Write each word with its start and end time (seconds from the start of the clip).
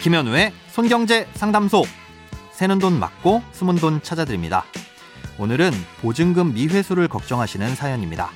김현우의 0.00 0.52
손경제 0.68 1.26
상담소. 1.34 1.82
새는 2.52 2.78
돈 2.78 3.00
맞고 3.00 3.42
숨은 3.52 3.76
돈 3.76 4.00
찾아드립니다. 4.00 4.64
오늘은 5.38 5.72
보증금 6.00 6.54
미회수를 6.54 7.08
걱정하시는 7.08 7.74
사연입니다. 7.74 8.30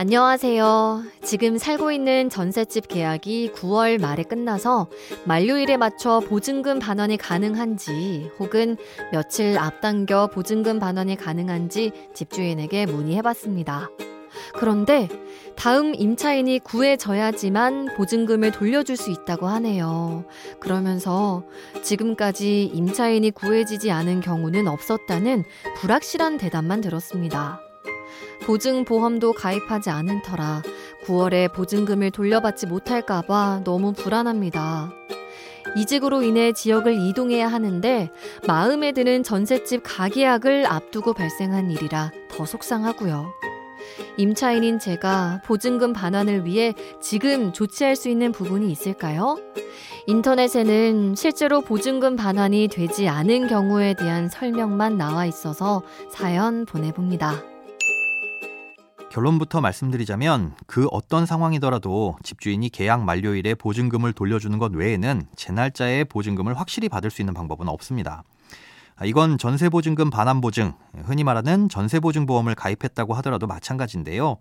안녕하세요. 0.00 1.02
지금 1.22 1.58
살고 1.58 1.92
있는 1.92 2.30
전셋집 2.30 2.88
계약이 2.88 3.52
9월 3.54 4.00
말에 4.00 4.22
끝나서 4.22 4.88
만료일에 5.26 5.76
맞춰 5.76 6.20
보증금 6.20 6.78
반환이 6.78 7.18
가능한지 7.18 8.30
혹은 8.38 8.78
며칠 9.12 9.58
앞당겨 9.58 10.28
보증금 10.28 10.78
반환이 10.78 11.16
가능한지 11.16 11.92
집주인에게 12.14 12.86
문의해 12.86 13.20
봤습니다. 13.20 13.90
그런데 14.54 15.06
다음 15.54 15.94
임차인이 15.94 16.60
구해져야지만 16.60 17.94
보증금을 17.98 18.52
돌려줄 18.52 18.96
수 18.96 19.10
있다고 19.10 19.48
하네요. 19.48 20.24
그러면서 20.60 21.44
지금까지 21.82 22.64
임차인이 22.72 23.32
구해지지 23.32 23.90
않은 23.90 24.22
경우는 24.22 24.66
없었다는 24.66 25.44
불확실한 25.76 26.38
대답만 26.38 26.80
들었습니다. 26.80 27.60
보증보험도 28.42 29.32
가입하지 29.32 29.90
않은 29.90 30.22
터라 30.22 30.62
9월에 31.04 31.52
보증금을 31.52 32.10
돌려받지 32.10 32.66
못할까봐 32.66 33.62
너무 33.64 33.92
불안합니다. 33.92 34.92
이직으로 35.76 36.22
인해 36.22 36.52
지역을 36.52 36.94
이동해야 36.94 37.46
하는데 37.48 38.10
마음에 38.46 38.92
드는 38.92 39.22
전셋집 39.22 39.82
가계약을 39.84 40.66
앞두고 40.66 41.12
발생한 41.12 41.70
일이라 41.70 42.12
더 42.28 42.44
속상하고요. 42.44 43.32
임차인인 44.16 44.78
제가 44.78 45.40
보증금 45.44 45.92
반환을 45.92 46.44
위해 46.44 46.74
지금 47.00 47.52
조치할 47.52 47.96
수 47.96 48.08
있는 48.08 48.32
부분이 48.32 48.70
있을까요? 48.70 49.38
인터넷에는 50.06 51.14
실제로 51.14 51.60
보증금 51.60 52.16
반환이 52.16 52.68
되지 52.68 53.08
않은 53.08 53.46
경우에 53.46 53.94
대한 53.94 54.28
설명만 54.28 54.96
나와 54.96 55.26
있어서 55.26 55.82
사연 56.10 56.64
보내봅니다. 56.66 57.42
결론부터 59.10 59.60
말씀드리자면 59.60 60.54
그 60.68 60.86
어떤 60.92 61.26
상황이더라도 61.26 62.16
집주인이 62.22 62.68
계약 62.70 63.02
만료일에 63.02 63.54
보증금을 63.56 64.12
돌려주는 64.12 64.56
것 64.58 64.72
외에는 64.72 65.26
제 65.34 65.52
날짜에 65.52 66.04
보증금을 66.04 66.56
확실히 66.58 66.88
받을 66.88 67.10
수 67.10 67.20
있는 67.20 67.34
방법은 67.34 67.68
없습니다. 67.68 68.22
아, 68.94 69.04
이건 69.04 69.36
전세보증금 69.36 70.10
반환보증, 70.10 70.74
흔히 71.04 71.24
말하는 71.24 71.68
전세보증보험을 71.68 72.54
가입했다고 72.54 73.14
하더라도 73.14 73.48
마찬가지인데요. 73.48 74.36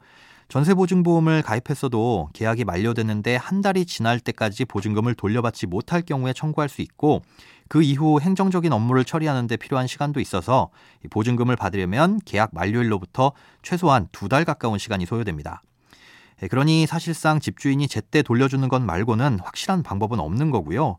전세보증보험을 0.50 1.44
가입했어도 1.44 2.30
계약이 2.34 2.66
만료됐는데 2.66 3.36
한 3.36 3.62
달이 3.62 3.86
지날 3.86 4.20
때까지 4.20 4.66
보증금을 4.66 5.14
돌려받지 5.14 5.68
못할 5.68 6.02
경우에 6.02 6.34
청구할 6.34 6.70
수 6.70 6.82
있고 6.82 7.22
그 7.68 7.84
이후 7.84 8.20
행정적인 8.20 8.74
업무를 8.74 9.06
처리하는 9.06 9.46
데 9.46 9.58
필요한 9.58 9.86
시간도 9.86 10.20
있어서 10.20 10.72
보증금을 11.12 11.56
받으려면 11.56 12.20
계약 12.26 12.50
만료일로부터 12.54 13.32
최소한 13.62 14.08
두 14.12 14.28
달 14.28 14.44
가까운 14.44 14.78
시간이 14.80 15.06
소요됩니다. 15.06 15.62
예, 16.42 16.48
그러니 16.48 16.88
사실상 16.88 17.40
집주인이 17.40 17.88
제때 17.88 18.22
돌려주는 18.24 18.68
것 18.70 18.82
말고는 18.82 19.40
확실한 19.42 19.84
방법은 19.84 20.20
없는 20.20 20.52
거고요. 20.52 20.98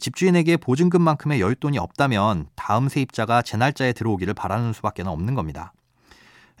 집주인에게 0.00 0.56
보증금만큼의 0.56 1.40
여윳돈이 1.40 1.76
없다면 1.80 2.48
다음 2.56 2.88
세입자가 2.88 3.42
제 3.42 3.56
날짜에 3.56 3.92
들어오기를 3.92 4.34
바라는 4.34 4.72
수밖에 4.72 5.02
없는 5.02 5.34
겁니다. 5.34 5.72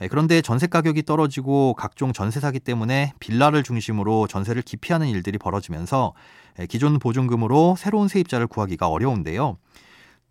예, 0.02 0.08
그런데 0.08 0.42
전세 0.42 0.66
가격이 0.66 1.04
떨어지고 1.04 1.74
각종 1.74 2.12
전세 2.12 2.38
사기 2.40 2.60
때문에 2.60 3.12
빌라를 3.18 3.62
중심으로 3.62 4.26
전세를 4.26 4.62
기피하는 4.62 5.08
일들이 5.08 5.38
벌어지면서 5.38 6.12
예, 6.60 6.66
기존 6.66 6.98
보증금으로 6.98 7.76
새로운 7.78 8.08
세입자를 8.08 8.46
구하기가 8.46 8.88
어려운데요. 8.88 9.56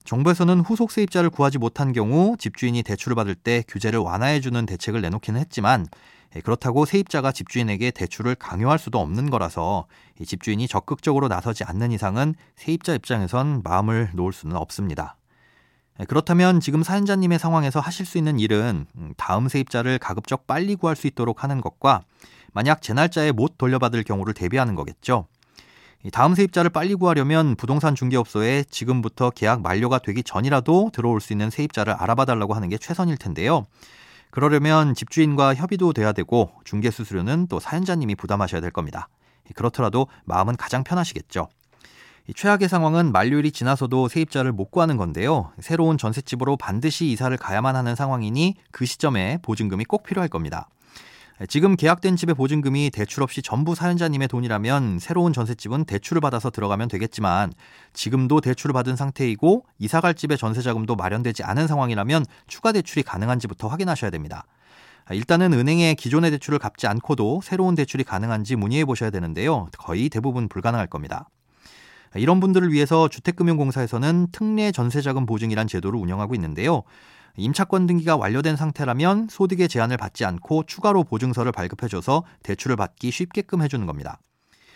정부에서는 0.04 0.60
후속 0.60 0.92
세입자를 0.92 1.32
구하지 1.32 1.58
못한 1.58 1.92
경우 1.92 2.36
집주인이 2.38 2.84
대출을 2.84 3.16
받을 3.16 3.34
때 3.34 3.64
규제를 3.68 4.00
완화해주는 4.00 4.66
대책을 4.68 5.02
내놓기는 5.02 5.40
했지만 5.40 5.88
예, 6.36 6.42
그렇다고 6.42 6.86
세입자가 6.86 7.32
집주인에게 7.32 7.90
대출을 7.90 8.36
강요할 8.36 8.78
수도 8.78 9.00
없는 9.00 9.32
거라서 9.32 9.88
집주인이 10.24 10.68
적극적으로 10.68 11.28
나서지 11.28 11.64
않는 11.64 11.92
이상은 11.92 12.36
세입자 12.56 12.94
입장에선 12.94 13.62
마음을 13.64 14.12
놓을 14.14 14.32
수는 14.32 14.56
없습니다. 14.56 15.18
예, 16.00 16.06
그렇다면 16.06 16.60
지금 16.60 16.84
사연자님의 16.84 17.40
상황에서 17.40 17.80
하실 17.80 18.06
수 18.06 18.18
있는 18.18 18.40
일은 18.40 18.86
음, 18.96 19.14
다음 19.18 19.48
세입자를 19.48 20.00
가급적 20.00 20.48
빨리 20.48 20.76
구할 20.76 20.96
수 20.96 21.08
있도록 21.08 21.44
하는 21.44 21.62
것과 21.62 22.02
만약 22.54 22.82
제 22.82 22.94
날짜에 22.94 23.32
못 23.32 23.58
돌려받을 23.58 24.04
경우를 24.04 24.34
대비하는 24.34 24.76
거겠죠. 24.76 25.28
다음 26.12 26.36
세입자를 26.36 26.70
빨리 26.70 26.94
구하려면 26.94 27.56
부동산 27.56 27.96
중개업소에 27.96 28.66
지금부터 28.70 29.32
계약 29.32 29.62
만료가 29.62 30.00
되기 30.00 30.22
전이라도 30.24 30.92
들어올 30.94 31.20
수 31.20 31.34
있는 31.34 31.50
세입자를 31.50 31.94
알아봐 31.94 32.26
달라고 32.26 32.54
하는 32.54 32.70
게 32.70 32.78
최선일 32.78 33.18
텐데요. 33.18 33.66
그러려면 34.30 34.94
집주인과 34.94 35.56
협의도 35.56 35.94
돼야 35.94 36.12
되고 36.12 36.52
중개 36.64 36.92
수수료는 36.92 37.48
또 37.48 37.60
사연자님이 37.60 38.16
부담하셔야 38.16 38.62
될 38.62 38.70
겁니다. 38.70 39.08
그렇더라도 39.56 40.08
마음은 40.26 40.58
가장 40.58 40.84
편하시겠죠. 40.84 41.48
최악의 42.34 42.70
상황은 42.70 43.12
만료일이 43.12 43.52
지나서도 43.52 44.08
세입자를 44.08 44.52
못 44.52 44.72
구하는 44.72 44.98
건데요. 44.98 45.52
새로운 45.60 45.98
전셋집으로 45.98 46.58
반드시 46.58 47.06
이사를 47.12 47.36
가야만 47.38 47.76
하는 47.76 47.96
상황이니 47.96 48.56
그 48.72 48.86
시점에 48.86 49.38
보증금이 49.44 49.86
꼭 49.86 50.02
필요할 50.02 50.28
겁니다. 50.28 50.68
지금 51.50 51.76
계약된 51.76 52.16
집의 52.16 52.34
보증금이 52.34 52.90
대출 52.92 53.22
없이 53.22 53.42
전부 53.42 53.76
사연자님의 53.76 54.30
돈이라면 54.30 55.00
새로운 55.00 55.34
전셋집은 55.34 55.84
대출을 55.86 56.22
받아서 56.22 56.50
들어가면 56.50 56.88
되겠지만 56.88 57.54
지금도 57.94 58.42
대출을 58.42 58.74
받은 58.74 58.96
상태이고 58.96 59.66
이사갈 59.78 60.16
집의 60.16 60.38
전세자금도 60.38 60.96
마련되지 60.96 61.44
않은 61.44 61.68
상황이라면 61.68 62.26
추가 62.48 62.72
대출이 62.72 63.04
가능한지부터 63.04 63.68
확인하셔야 63.68 64.10
됩니다. 64.10 64.46
일단은 65.12 65.54
은행에 65.54 65.94
기존의 65.94 66.32
대출을 66.32 66.58
갚지 66.58 66.88
않고도 66.88 67.42
새로운 67.44 67.76
대출이 67.76 68.04
가능한지 68.04 68.56
문의해 68.56 68.86
보셔야 68.86 69.12
되는데요. 69.12 69.68
거의 69.78 70.10
대부분 70.10 70.48
불가능할 70.48 70.88
겁니다. 70.88 71.28
이런 72.16 72.40
분들을 72.40 72.72
위해서 72.72 73.08
주택금융공사에서는 73.08 74.28
특례 74.32 74.72
전세자금 74.72 75.26
보증이란 75.26 75.68
제도를 75.68 76.00
운영하고 76.00 76.36
있는데요. 76.36 76.84
임차권 77.38 77.88
등기가 77.88 78.16
완료된 78.16 78.56
상태라면 78.56 79.28
소득의 79.30 79.68
제한을 79.68 79.98
받지 79.98 80.24
않고 80.24 80.64
추가로 80.64 81.04
보증서를 81.04 81.52
발급해줘서 81.52 82.24
대출을 82.44 82.78
받기 82.78 83.12
쉽게끔 83.12 83.62
해주는 83.62 83.86
겁니다. 83.86 84.20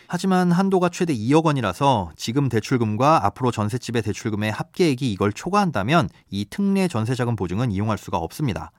하지만 0.08 0.52
한도가 0.52 0.90
최대 0.90 1.14
2억 1.14 1.46
원이라서 1.46 2.12
지금 2.18 2.50
대출금과 2.50 3.26
앞으로 3.28 3.52
전셋집의 3.52 4.02
대출금의 4.02 4.52
합계액이 4.52 5.10
이걸 5.12 5.32
초과한다면 5.32 6.10
이 6.32 6.46
특례 6.50 6.88
전세자금 6.88 7.36
보증은 7.36 7.72
이용할 7.72 7.98
수가 7.98 8.18
없습니다. 8.18 8.72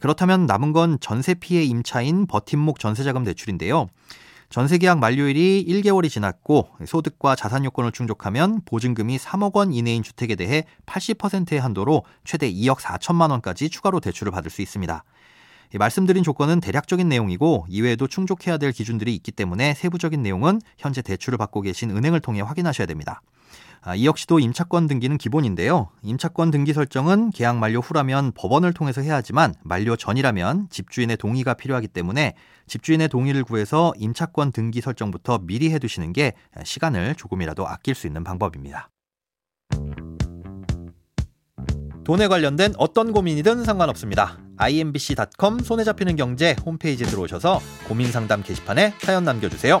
그렇다면 0.00 0.46
남은 0.46 0.72
건 0.72 0.98
전세 1.00 1.34
피해 1.34 1.64
임차인 1.64 2.28
버팀목 2.28 2.78
전세자금 2.78 3.24
대출인데요. 3.24 3.88
전세 4.50 4.78
계약 4.78 4.98
만료일이 4.98 5.64
1개월이 5.68 6.10
지났고 6.10 6.70
소득과 6.84 7.36
자산 7.36 7.64
요건을 7.64 7.92
충족하면 7.92 8.62
보증금이 8.64 9.16
3억 9.16 9.54
원 9.54 9.72
이내인 9.72 10.02
주택에 10.02 10.34
대해 10.34 10.64
80%의 10.86 11.60
한도로 11.60 12.02
최대 12.24 12.52
2억 12.52 12.78
4천만 12.80 13.30
원까지 13.30 13.70
추가로 13.70 14.00
대출을 14.00 14.32
받을 14.32 14.50
수 14.50 14.60
있습니다. 14.60 15.04
말씀드린 15.78 16.24
조건은 16.24 16.58
대략적인 16.58 17.08
내용이고 17.08 17.66
이외에도 17.68 18.08
충족해야 18.08 18.58
될 18.58 18.72
기준들이 18.72 19.14
있기 19.14 19.30
때문에 19.30 19.74
세부적인 19.74 20.20
내용은 20.20 20.60
현재 20.78 21.00
대출을 21.00 21.38
받고 21.38 21.60
계신 21.60 21.96
은행을 21.96 22.18
통해 22.18 22.40
확인하셔야 22.40 22.88
됩니다. 22.88 23.22
아, 23.82 23.94
이 23.94 24.04
역시도 24.04 24.40
임차권 24.40 24.88
등기는 24.88 25.16
기본인데요. 25.16 25.88
임차권 26.02 26.50
등기 26.50 26.74
설정은 26.74 27.30
계약 27.30 27.56
만료 27.56 27.80
후라면 27.80 28.32
법원을 28.32 28.74
통해서 28.74 29.00
해야 29.00 29.16
하지만 29.16 29.54
만료 29.62 29.96
전이라면 29.96 30.68
집주인의 30.68 31.16
동의가 31.16 31.54
필요하기 31.54 31.88
때문에 31.88 32.34
집주인의 32.66 33.08
동의를 33.08 33.44
구해서 33.44 33.92
임차권 33.96 34.52
등기 34.52 34.80
설정부터 34.82 35.40
미리 35.42 35.70
해두시는 35.72 36.12
게 36.12 36.34
시간을 36.62 37.14
조금이라도 37.14 37.66
아낄 37.66 37.94
수 37.94 38.06
있는 38.06 38.22
방법입니다. 38.22 38.90
돈에 42.04 42.28
관련된 42.28 42.74
어떤 42.76 43.12
고민이든 43.12 43.64
상관없습니다. 43.64 44.38
imbc.com 44.56 45.60
손에 45.60 45.84
잡히는 45.84 46.16
경제 46.16 46.54
홈페이지에 46.66 47.06
들어오셔서 47.06 47.60
고민 47.88 48.12
상담 48.12 48.42
게시판에 48.42 48.94
사연 48.98 49.24
남겨주세요. 49.24 49.80